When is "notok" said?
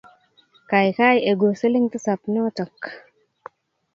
2.33-2.75